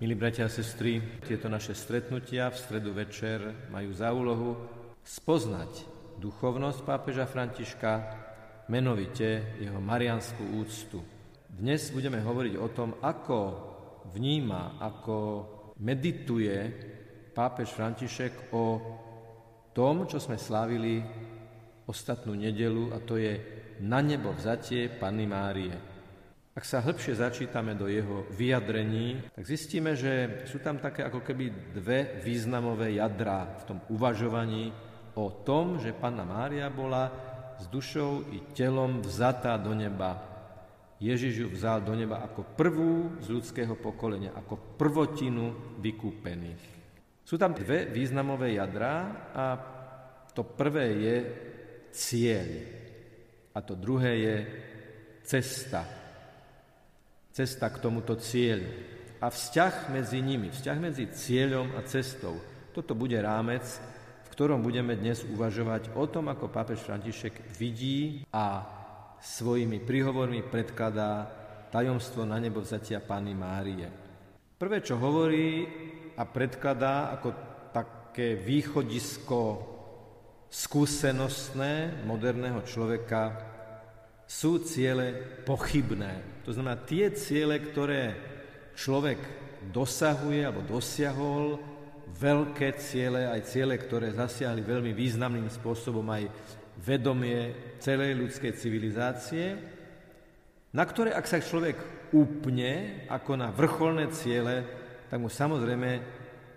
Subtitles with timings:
[0.00, 4.56] Milí bratia a sestry, tieto naše stretnutia v stredu večer majú za úlohu
[5.04, 5.84] spoznať
[6.16, 7.92] duchovnosť pápeža Františka,
[8.72, 11.04] menovite jeho marianskú úctu.
[11.52, 13.38] Dnes budeme hovoriť o tom, ako
[14.16, 15.16] vníma, ako
[15.84, 16.56] medituje
[17.36, 18.80] pápež František o
[19.76, 21.04] tom, čo sme slávili
[21.84, 23.36] ostatnú nedelu, a to je
[23.84, 25.89] na nebo vzatie Panny Márie.
[26.60, 31.72] Ak sa hĺbšie začítame do jeho vyjadrení, tak zistíme, že sú tam také ako keby
[31.72, 34.68] dve významové jadra v tom uvažovaní
[35.16, 37.08] o tom, že Panna Mária bola
[37.56, 40.20] s dušou i telom vzatá do neba.
[41.00, 46.64] Ježiš ju vzal do neba ako prvú z ľudského pokolenia, ako prvotinu vykúpených.
[47.24, 49.44] Sú tam dve významové jadra a
[50.36, 51.16] to prvé je
[51.88, 52.48] cieľ
[53.56, 54.36] a to druhé je
[55.24, 55.99] cesta
[57.30, 58.68] cesta k tomuto cieľu.
[59.20, 62.40] A vzťah medzi nimi, vzťah medzi cieľom a cestou,
[62.72, 63.62] toto bude rámec,
[64.24, 68.64] v ktorom budeme dnes uvažovať o tom, ako pápež František vidí a
[69.20, 71.28] svojimi príhovormi predkladá
[71.68, 73.88] tajomstvo na nebo vzatia Pány Márie.
[74.56, 75.68] Prvé, čo hovorí
[76.16, 77.28] a predkladá ako
[77.72, 79.40] také východisko
[80.50, 83.49] skúsenostné moderného človeka,
[84.30, 85.10] sú ciele
[85.42, 86.22] pochybné.
[86.46, 88.14] To znamená, tie ciele, ktoré
[88.78, 89.18] človek
[89.74, 91.58] dosahuje alebo dosiahol,
[92.14, 96.30] veľké ciele, aj ciele, ktoré zasiahli veľmi významným spôsobom aj
[96.78, 99.46] vedomie celej ľudskej civilizácie,
[100.70, 101.74] na ktoré, ak sa človek
[102.14, 104.62] úplne ako na vrcholné ciele,
[105.10, 105.90] tak mu samozrejme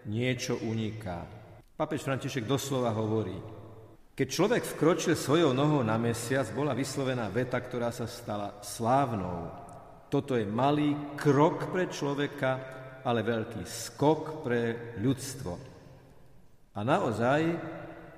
[0.06, 1.26] niečo uniká.
[1.74, 3.34] Papež František doslova hovorí,
[4.14, 9.50] keď človek vkročil svojou nohou na mesiac, bola vyslovená veta, ktorá sa stala slávnou.
[10.06, 12.62] Toto je malý krok pre človeka,
[13.02, 15.54] ale veľký skok pre ľudstvo.
[16.78, 17.42] A naozaj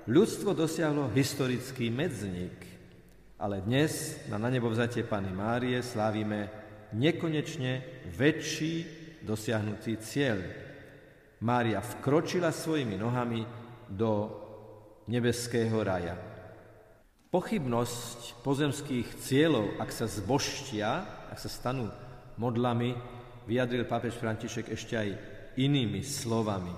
[0.04, 2.60] ľudstvo dosiahlo historický medzník.
[3.40, 6.48] Ale dnes na na nebo vzatie Pany Márie slávime
[6.92, 8.74] nekonečne väčší
[9.24, 10.44] dosiahnutý cieľ.
[11.40, 13.44] Mária vkročila svojimi nohami
[13.88, 14.44] do
[15.06, 16.14] nebeského raja.
[17.30, 20.90] Pochybnosť pozemských cieľov, ak sa zboštia,
[21.30, 21.90] ak sa stanú
[22.38, 22.94] modlami,
[23.46, 25.08] vyjadril pápež František ešte aj
[25.58, 26.74] inými slovami.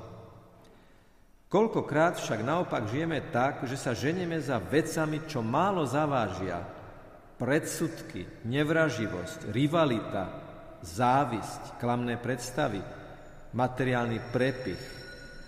[1.48, 6.60] Koľkokrát však naopak žijeme tak, že sa ženeme za vecami, čo málo zavážia.
[7.40, 10.24] Predsudky, nevraživosť, rivalita,
[10.84, 12.82] závisť, klamné predstavy,
[13.56, 14.82] materiálny prepich.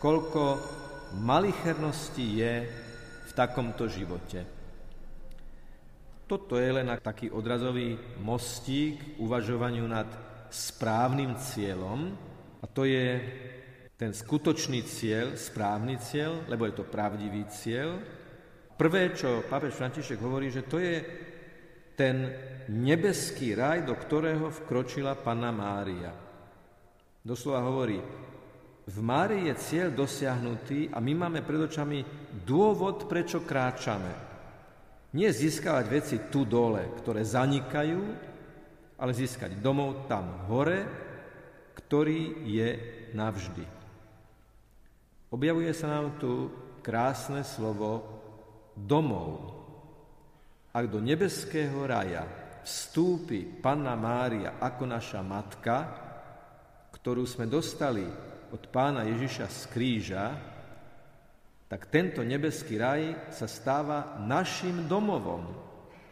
[0.01, 0.43] Koľko
[1.17, 2.55] malichernosti je
[3.27, 4.47] v takomto živote.
[6.31, 10.07] Toto je len taký odrazový mostík uvažovaniu nad
[10.51, 12.15] správnym cieľom
[12.63, 13.19] a to je
[13.99, 17.99] ten skutočný cieľ, správny cieľ, lebo je to pravdivý cieľ.
[18.79, 21.05] Prvé, čo pápež František hovorí, že to je
[21.99, 22.33] ten
[22.73, 26.15] nebeský raj, do ktorého vkročila Panna Mária.
[27.21, 28.01] Doslova hovorí,
[28.91, 32.03] v Márii je cieľ dosiahnutý a my máme pred očami
[32.43, 34.11] dôvod, prečo kráčame.
[35.15, 38.01] Nie získavať veci tu dole, ktoré zanikajú,
[38.99, 40.87] ale získať domov tam hore,
[41.79, 42.69] ktorý je
[43.15, 43.65] navždy.
[45.31, 46.51] Objavuje sa nám tu
[46.83, 48.03] krásne slovo
[48.75, 49.55] domov.
[50.75, 52.27] Ak do nebeského raja
[52.67, 55.77] vstúpi Panna Mária ako naša matka,
[56.91, 60.25] ktorú sme dostali od pána Ježiša z kríža,
[61.71, 65.47] tak tento nebeský raj sa stáva našim domovom,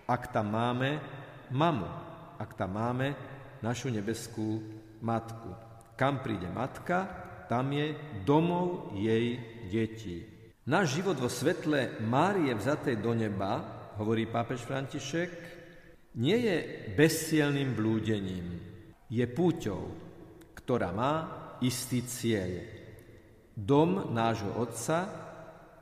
[0.07, 1.03] ak tam máme
[1.51, 1.91] mamu,
[2.39, 3.19] ak tam máme
[3.59, 4.63] našu nebeskú
[5.03, 5.51] matku.
[5.99, 7.11] Kam príde matka,
[7.51, 10.23] tam je domov jej detí.
[10.69, 13.65] Náš život vo svetle Márie vzatej do neba,
[13.99, 15.31] hovorí pápež František,
[16.23, 16.57] nie je
[16.95, 18.63] bezcielným blúdením,
[19.11, 19.91] je púťou,
[20.55, 21.15] ktorá má
[21.61, 22.63] istý cieľ.
[23.59, 25.09] Dom nášho Otca,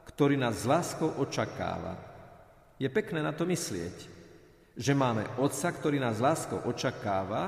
[0.09, 1.99] ktorý nás s láskou očakáva.
[2.81, 3.97] Je pekné na to myslieť,
[4.77, 7.45] že máme Otca, ktorý nás s láskou očakáva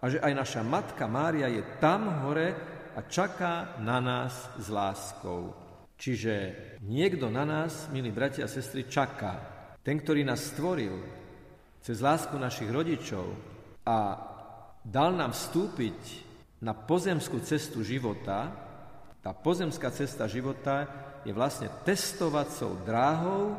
[0.00, 2.52] a že aj naša Matka Mária je tam hore
[2.92, 5.56] a čaká na nás s láskou.
[5.96, 6.34] Čiže
[6.82, 9.38] niekto na nás, milí bratia a sestry, čaká.
[9.80, 10.98] Ten, ktorý nás stvoril
[11.82, 13.26] cez lásku našich rodičov
[13.86, 14.18] a
[14.82, 16.31] dal nám vstúpiť
[16.62, 18.48] na pozemskú cestu života,
[19.18, 20.86] tá pozemská cesta života
[21.26, 23.58] je vlastne testovacou dráhou,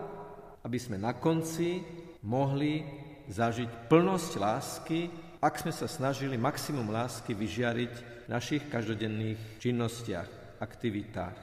[0.64, 1.84] aby sme na konci
[2.24, 2.88] mohli
[3.28, 5.00] zažiť plnosť lásky
[5.44, 11.38] ak sme sa snažili maximum lásky vyžiariť v našich každodenných činnostiach, aktivitách.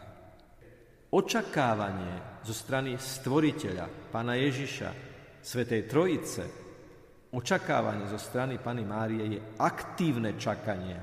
[1.13, 4.89] Očakávanie zo strany stvoriteľa, pána Ježiša,
[5.45, 6.45] Svetej Trojice,
[7.29, 10.97] očakávanie zo strany Pany Márie je aktívne čakanie.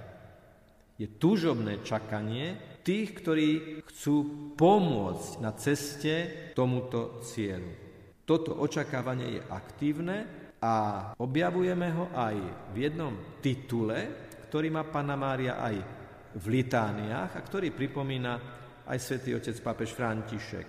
[0.97, 3.49] Je túžobné čakanie tých, ktorí
[3.85, 4.15] chcú
[4.57, 6.13] pomôcť na ceste
[6.57, 7.69] tomuto cieľu.
[8.25, 10.17] Toto očakávanie je aktívne
[10.57, 10.73] a
[11.21, 12.35] objavujeme ho aj
[12.73, 13.13] v jednom
[13.43, 13.99] titule,
[14.49, 15.75] ktorý má Pana Mária aj
[16.33, 18.33] v litániách a ktorý pripomína
[18.87, 20.67] aj svätý otec pápež František.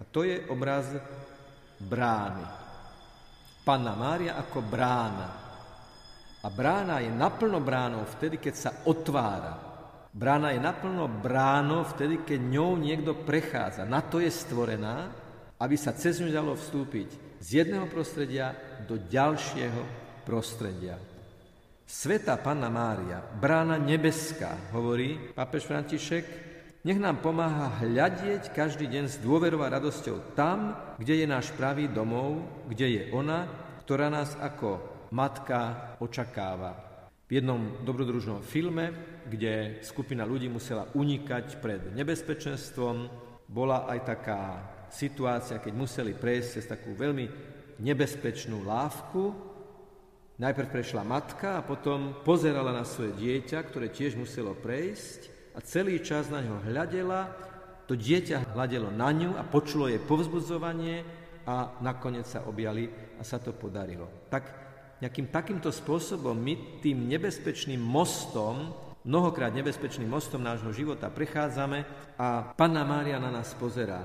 [0.00, 0.88] A to je obraz
[1.84, 2.46] brány.
[3.62, 5.28] Panna Mária ako brána.
[6.40, 9.67] A brána je naplno bránou vtedy, keď sa otvára.
[10.12, 13.84] Brána je naplno bráno vtedy, keď ňou niekto prechádza.
[13.84, 15.12] Na to je stvorená,
[15.60, 18.56] aby sa cez ňu dalo vstúpiť z jedného prostredia
[18.88, 19.82] do ďalšieho
[20.24, 20.98] prostredia.
[21.88, 26.24] Sveta Panna Mária, brána nebeská, hovorí pápež František,
[26.84, 31.88] nech nám pomáha hľadieť každý deň s dôverou a radosťou tam, kde je náš pravý
[31.88, 33.48] domov, kde je ona,
[33.82, 34.78] ktorá nás ako
[35.10, 36.76] matka očakáva.
[37.28, 38.88] V jednom dobrodružnom filme,
[39.28, 43.04] kde skupina ľudí musela unikať pred nebezpečenstvom,
[43.44, 44.40] bola aj taká
[44.88, 47.28] situácia, keď museli prejsť cez takú veľmi
[47.84, 49.36] nebezpečnú lávku.
[50.40, 56.00] Najprv prešla matka a potom pozerala na svoje dieťa, ktoré tiež muselo prejsť a celý
[56.00, 57.28] čas na ňo hľadela.
[57.84, 61.04] To dieťa hľadelo na ňu a počulo jej povzbudzovanie
[61.44, 64.08] a nakoniec sa objali a sa to podarilo.
[64.32, 64.67] Tak
[64.98, 68.74] nejakým takýmto spôsobom my tým nebezpečným mostom,
[69.06, 71.86] mnohokrát nebezpečným mostom nášho života prechádzame
[72.18, 74.02] a Panna Mária na nás pozerá.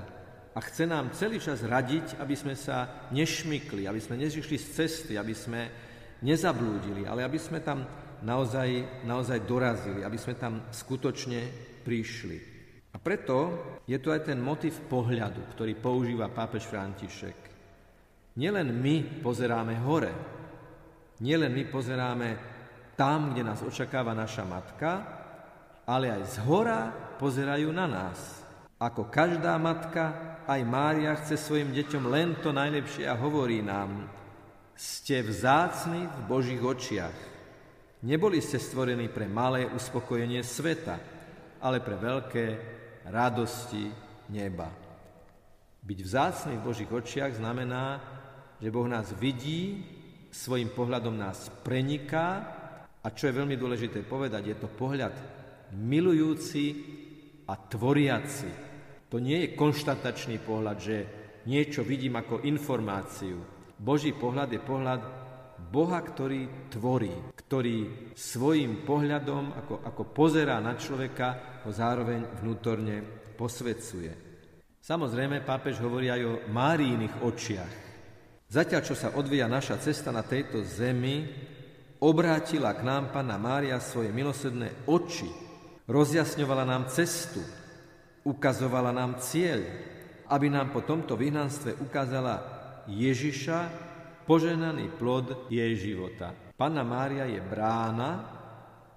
[0.54, 5.18] A chce nám celý čas radiť, aby sme sa nešmykli, aby sme nezišli z cesty,
[5.18, 5.66] aby sme
[6.22, 7.82] nezablúdili, ale aby sme tam
[8.22, 11.42] naozaj, naozaj dorazili, aby sme tam skutočne
[11.82, 12.38] prišli.
[12.94, 13.36] A preto
[13.90, 17.38] je tu aj ten motiv pohľadu, ktorý používa pápež František.
[18.38, 20.14] Nielen my pozeráme hore,
[21.22, 22.28] Nielen my pozeráme
[22.98, 24.90] tam, kde nás očakáva naša matka,
[25.86, 26.90] ale aj z hora
[27.20, 28.42] pozerajú na nás.
[28.80, 34.10] Ako každá matka, aj Mária chce svojim deťom len to najlepšie a hovorí nám,
[34.74, 37.14] ste vzácni v Božích očiach.
[38.02, 40.98] Neboli ste stvorení pre malé uspokojenie sveta,
[41.62, 42.44] ale pre veľké
[43.08, 43.88] radosti
[44.28, 44.68] neba.
[45.84, 48.02] Byť vzácný v Božích očiach znamená,
[48.58, 49.93] že Boh nás vidí
[50.34, 52.26] svojim pohľadom nás preniká
[52.98, 55.14] a čo je veľmi dôležité povedať, je to pohľad
[55.78, 56.64] milujúci
[57.46, 58.50] a tvoriaci.
[59.14, 60.96] To nie je konštatačný pohľad, že
[61.46, 63.38] niečo vidím ako informáciu.
[63.78, 65.00] Boží pohľad je pohľad
[65.70, 73.02] Boha, ktorý tvorí, ktorý svojim pohľadom, ako, ako pozerá na človeka, ho zároveň vnútorne
[73.38, 74.12] posvedcuje.
[74.82, 77.83] Samozrejme, pápež hovorí aj o Máriiných očiach.
[78.48, 81.26] Zatiaľ, čo sa odvíja naša cesta na tejto zemi,
[81.98, 85.26] obrátila k nám Panna Mária svoje milosrdné oči,
[85.88, 87.40] rozjasňovala nám cestu,
[88.24, 89.64] ukazovala nám cieľ,
[90.28, 92.34] aby nám po tomto vyhnanstve ukázala
[92.88, 93.58] Ježiša,
[94.24, 96.32] poženaný plod jej života.
[96.56, 98.24] Panna Mária je brána,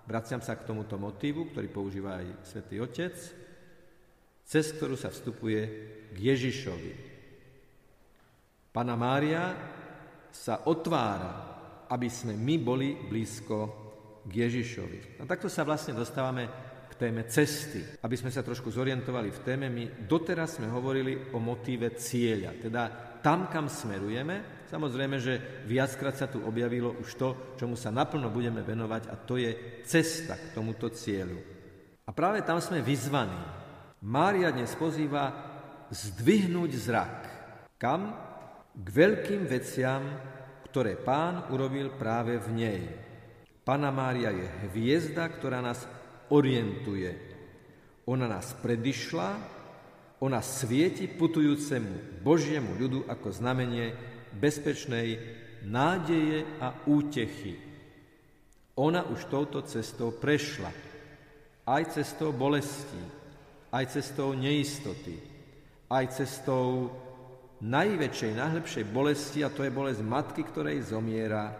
[0.08, 3.16] vraciam sa k tomuto motívu, ktorý používa aj svätý Otec,
[4.48, 5.62] cez ktorú sa vstupuje
[6.16, 7.17] k Ježišovi.
[8.78, 9.58] Pana Mária
[10.30, 11.34] sa otvára,
[11.90, 13.58] aby sme my boli blízko
[14.22, 15.18] k Ježišovi.
[15.18, 16.46] A takto sa vlastne dostávame
[16.86, 17.82] k téme cesty.
[18.06, 22.82] Aby sme sa trošku zorientovali v téme, my doteraz sme hovorili o motíve cieľa, teda
[23.18, 24.70] tam, kam smerujeme.
[24.70, 29.42] Samozrejme, že viackrát sa tu objavilo už to, čomu sa naplno budeme venovať a to
[29.42, 31.42] je cesta k tomuto cieľu.
[32.06, 33.42] A práve tam sme vyzvaní.
[34.06, 35.34] Mária dnes pozýva
[35.90, 37.18] zdvihnúť zrak.
[37.82, 38.27] Kam?
[38.78, 40.06] K veľkým veciam,
[40.70, 42.82] ktoré pán urobil práve v nej.
[43.66, 45.82] Pana Mária je hviezda, ktorá nás
[46.30, 47.18] orientuje.
[48.06, 49.42] Ona nás predišla,
[50.22, 53.98] ona svieti putujúcemu Božiemu ľudu ako znamenie
[54.38, 55.20] bezpečnej
[55.66, 57.58] nádeje a útechy.
[58.78, 60.70] Ona už touto cestou prešla.
[61.68, 63.02] Aj cestou bolesti,
[63.74, 65.20] aj cestou neistoty,
[65.92, 66.94] aj cestou
[67.62, 71.54] najväčšej, najhlbšej bolesti, a to je bolesť matky, ktorej zomiera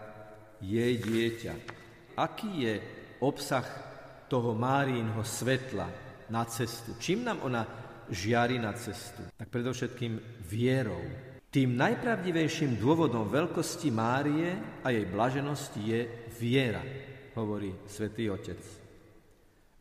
[0.62, 1.54] jej dieťa.
[2.18, 2.74] Aký je
[3.22, 3.66] obsah
[4.26, 5.86] toho Márínho svetla
[6.30, 6.94] na cestu?
[6.98, 7.62] Čím nám ona
[8.10, 9.22] žiari na cestu?
[9.38, 11.02] Tak predovšetkým vierou.
[11.48, 14.52] Tým najpravdivejším dôvodom veľkosti Márie
[14.84, 16.00] a jej blaženosti je
[16.36, 16.84] viera.
[17.32, 18.60] hovorí svätý Otec.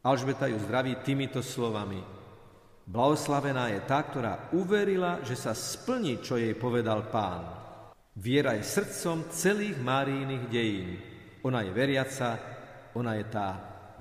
[0.05, 2.16] Alžbeta ju zdraví týmito slovami.
[2.87, 7.43] Blahoslavená je tá, ktorá uverila, že sa splní, čo jej povedal pán.
[8.15, 10.95] Viera je srdcom celých Márijných dejín.
[11.43, 12.39] Ona je veriaca,
[12.95, 13.47] ona je tá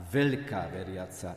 [0.06, 1.34] veľká veriaca.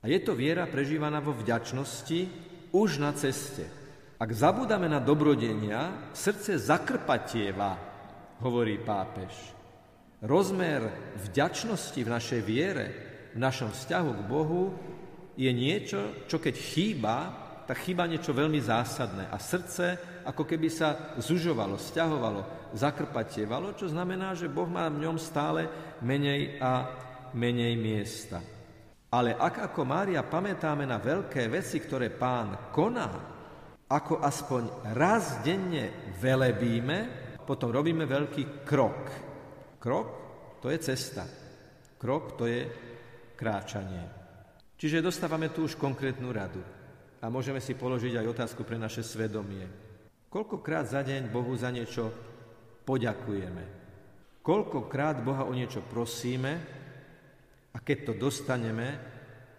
[0.00, 2.30] A je to viera prežívaná vo vďačnosti
[2.70, 3.66] už na ceste.
[4.14, 7.74] Ak zabudáme na dobrodenia, srdce zakrpatieva,
[8.38, 9.34] hovorí pápež.
[10.22, 10.94] Rozmer
[11.26, 12.86] vďačnosti v našej viere,
[13.34, 14.93] v našom vzťahu k Bohu
[15.34, 17.16] je niečo, čo keď chýba,
[17.64, 19.28] tak chýba niečo veľmi zásadné.
[19.32, 25.16] A srdce ako keby sa zužovalo, stiahovalo, zakrpatievalo, čo znamená, že Boh má v ňom
[25.16, 25.68] stále
[26.04, 26.88] menej a
[27.34, 28.40] menej miesta.
[29.14, 33.34] Ale ak ako Mária pamätáme na veľké veci, ktoré pán koná,
[33.86, 36.98] ako aspoň raz denne velebíme,
[37.46, 39.00] potom robíme veľký krok.
[39.78, 40.08] Krok
[40.58, 41.22] to je cesta.
[42.00, 42.64] Krok to je
[43.38, 44.23] kráčanie.
[44.74, 46.60] Čiže dostávame tu už konkrétnu radu.
[47.22, 49.64] A môžeme si položiť aj otázku pre naše svedomie.
[50.28, 52.10] Koľkokrát za deň Bohu za niečo
[52.84, 53.64] poďakujeme?
[54.44, 56.60] Koľkokrát Boha o niečo prosíme
[57.72, 59.00] a keď to dostaneme,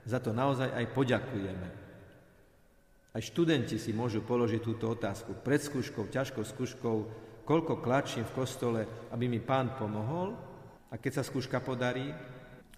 [0.06, 1.68] za to naozaj aj poďakujeme?
[3.16, 6.98] Aj študenti si môžu položiť túto otázku pred skúškou, ťažkou skúškou,
[7.48, 8.82] koľko klačím v kostole,
[9.16, 10.36] aby mi pán pomohol
[10.92, 12.12] a keď sa skúška podarí,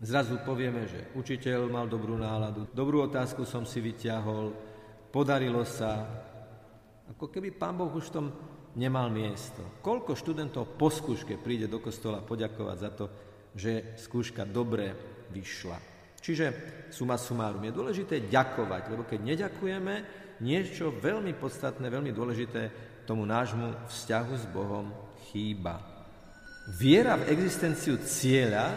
[0.01, 4.53] zrazu povieme, že učiteľ mal dobrú náladu, dobrú otázku som si vyťahol,
[5.09, 6.05] podarilo sa,
[7.09, 8.27] ako keby pán Boh už v tom
[8.77, 9.81] nemal miesto.
[9.81, 13.05] Koľko študentov po skúške príde do kostola poďakovať za to,
[13.57, 14.93] že skúška dobre
[15.33, 15.97] vyšla.
[16.21, 16.45] Čiže
[16.93, 19.95] suma sumárum je dôležité ďakovať, lebo keď neďakujeme,
[20.43, 22.61] niečo veľmi podstatné, veľmi dôležité
[23.09, 24.93] tomu nášmu vzťahu s Bohom
[25.31, 25.81] chýba.
[26.77, 28.75] Viera v existenciu cieľa,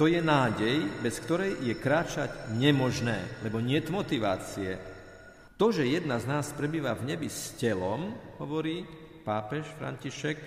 [0.00, 4.80] to je nádej, bez ktorej je kráčať nemožné, lebo nie motivácie,
[5.60, 8.88] to, že jedna z nás prebýva v nebi s telom, hovorí
[9.28, 10.40] pápež František,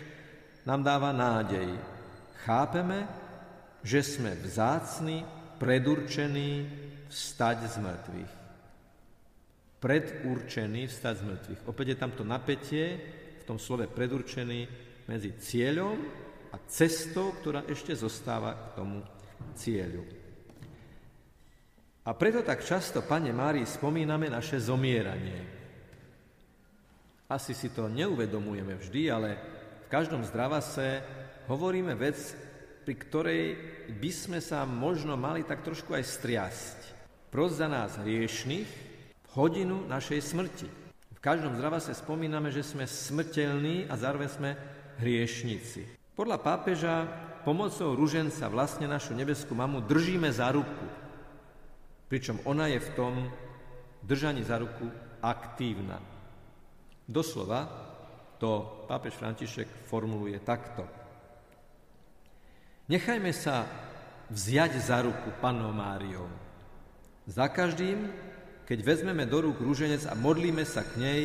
[0.65, 1.69] nám dáva nádej.
[2.49, 3.05] Chápeme,
[3.85, 5.21] že sme vzácni,
[5.61, 6.65] predurčení
[7.13, 8.33] vstať z mŕtvych.
[9.77, 11.61] Predurčený vstať z mŕtvych.
[11.69, 12.97] Opäť je tam to napätie
[13.37, 14.65] v tom slove predurčený
[15.05, 15.93] medzi cieľom
[16.49, 19.05] a cestou, ktorá ešte zostáva k tomu
[19.55, 20.03] cieľu.
[22.03, 25.39] A preto tak často, Pane Márii, spomíname naše zomieranie.
[27.31, 29.29] Asi si to neuvedomujeme vždy, ale
[29.83, 30.99] v každom zdravase
[31.47, 32.19] hovoríme vec,
[32.83, 33.43] pri ktorej
[33.95, 36.77] by sme sa možno mali tak trošku aj striasť.
[37.31, 38.69] Pros za nás hriešných
[39.23, 40.67] v hodinu našej smrti.
[41.15, 44.51] V každom zdravase spomíname, že sme smrteľní a zároveň sme
[44.99, 45.87] hriešnici.
[46.13, 47.07] Podľa pápeža
[47.43, 51.03] pomocou ruženca vlastne našu nebeskú mamu držíme za ruku
[52.13, 53.13] pričom ona je v tom
[54.05, 54.85] držaní za ruku
[55.17, 55.97] aktívna.
[57.09, 57.65] Doslova
[58.37, 60.85] to pápež František formuluje takto.
[62.85, 63.65] Nechajme sa
[64.29, 66.29] vziať za ruku Panou Máriou.
[67.25, 68.05] Za každým,
[68.69, 71.23] keď vezmeme do rúk rúženec a modlíme sa k nej,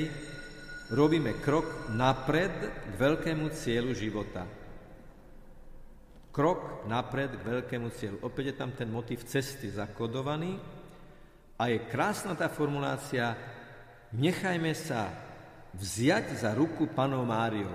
[0.88, 4.48] robíme krok napred k veľkému cieľu života.
[6.38, 8.22] Krok napred k veľkému cieľu.
[8.22, 10.54] Opäť je tam ten motiv cesty zakodovaný,
[11.58, 13.34] a je krásna tá formulácia,
[14.14, 15.10] nechajme sa
[15.74, 17.74] vziať za ruku panou Máriou.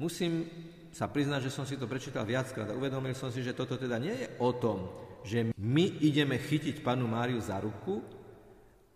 [0.00, 0.48] Musím
[0.88, 4.00] sa priznať, že som si to prečítal viackrát a uvedomil som si, že toto teda
[4.00, 4.88] nie je o tom,
[5.20, 8.00] že my ideme chytiť panu Máriu za ruku,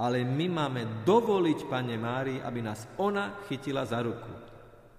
[0.00, 4.32] ale my máme dovoliť pane Márii, aby nás ona chytila za ruku.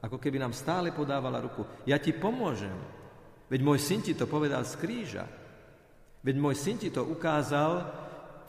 [0.05, 1.65] Ako keby nám stále podávala ruku.
[1.89, 3.01] Ja ti pomôžem.
[3.53, 5.29] Veď môj syn ti to povedal z kríža.
[6.25, 7.85] Veď môj syn ti to ukázal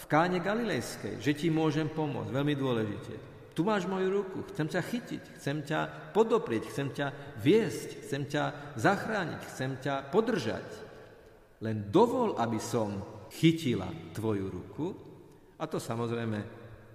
[0.00, 3.14] v káne Galilejskej, že ti môžem pomôcť, veľmi dôležite.
[3.52, 8.74] Tu máš moju ruku, chcem ťa chytiť, chcem ťa podoprieť, chcem ťa viesť, chcem ťa
[8.80, 10.64] zachrániť, chcem ťa podržať.
[11.60, 14.86] Len dovol, aby som chytila tvoju ruku
[15.60, 16.40] a to samozrejme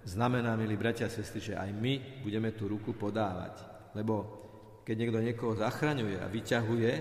[0.10, 3.62] znamená, milí bratia a sestry, že aj my budeme tú ruku podávať.
[3.94, 4.42] Lebo
[4.82, 6.94] keď niekto niekoho zachraňuje a vyťahuje,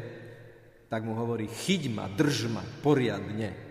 [0.89, 3.69] tak mu hovorí, chyť ma, drž ma poriadne,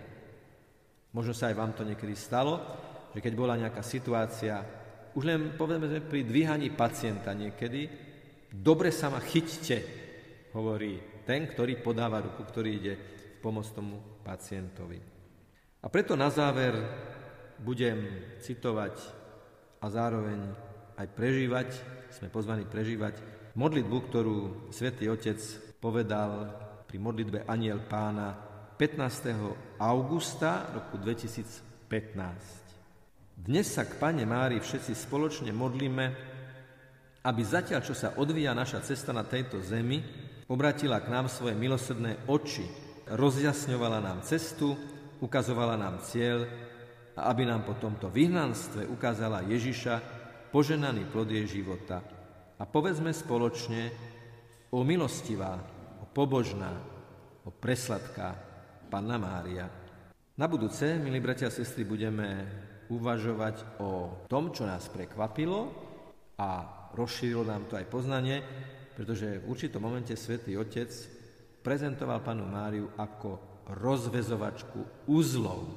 [1.17, 2.61] Možno sa aj vám to niekedy stalo,
[3.15, 4.61] že keď bola nejaká situácia,
[5.17, 7.89] už len povedzme pri dvíhaní pacienta niekedy,
[8.53, 9.77] dobre sa ma chyťte,
[10.53, 12.93] hovorí ten, ktorý podáva ruku, ktorý ide
[13.41, 15.01] pomôcť tomu pacientovi.
[15.81, 16.77] A preto na záver
[17.65, 17.97] budem
[18.45, 18.93] citovať
[19.81, 20.53] a zároveň
[21.01, 21.69] aj prežívať,
[22.13, 23.17] sme pozvaní prežívať
[23.57, 24.37] modlitbu, ktorú
[24.69, 25.41] svätý Otec
[25.81, 28.31] povedal pri modlitbe Aniel pána
[28.79, 29.75] 15.
[29.75, 32.15] augusta roku 2015.
[33.35, 36.05] Dnes sa k Pane Mári všetci spoločne modlíme,
[37.27, 39.99] aby zatiaľ, čo sa odvíja naša cesta na tejto zemi,
[40.47, 42.63] obratila k nám svoje milosrdné oči,
[43.11, 44.79] rozjasňovala nám cestu,
[45.19, 46.47] ukazovala nám cieľ
[47.19, 49.99] a aby nám po tomto vyhnanstve ukázala Ježiša,
[50.55, 51.99] poženaný plod jej života.
[52.55, 53.91] A povedzme spoločne
[54.71, 55.75] o milostivá,
[56.17, 56.73] pobožná,
[57.45, 58.33] o presladká
[58.89, 59.69] Panna Mária.
[60.33, 62.41] Na budúce, milí bratia a sestry, budeme
[62.89, 65.69] uvažovať o tom, čo nás prekvapilo
[66.41, 66.49] a
[66.97, 68.41] rozšírilo nám to aj poznanie,
[68.97, 70.89] pretože v určitom momente svätý Otec
[71.61, 75.69] prezentoval panu Máriu ako rozvezovačku uzlov,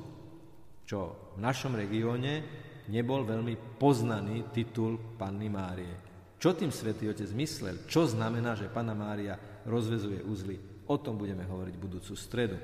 [0.88, 2.40] čo v našom regióne
[2.88, 6.09] nebol veľmi poznaný titul Panny Márie.
[6.40, 7.84] Čo tým svätý Otec myslel?
[7.84, 9.36] Čo znamená, že Panna Mária
[9.68, 10.56] rozvezuje uzly?
[10.88, 12.56] O tom budeme hovoriť budúcu stredu.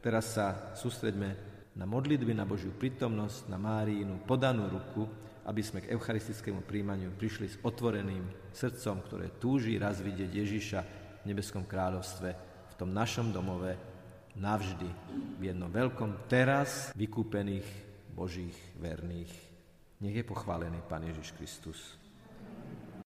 [0.00, 1.36] Teraz sa sústreďme
[1.76, 5.04] na modlitby, na Božiu prítomnosť, na Máriinu podanú ruku,
[5.44, 10.80] aby sme k eucharistickému príjmaniu prišli s otvoreným srdcom, ktoré túži raz vidieť Ježiša
[11.20, 12.28] v nebeskom kráľovstve,
[12.72, 13.76] v tom našom domove,
[14.40, 14.88] navždy,
[15.36, 17.68] v jednom veľkom, teraz vykúpených
[18.16, 19.32] Božích verných.
[20.00, 22.01] Nech je pochválený Pán Ježiš Kristus.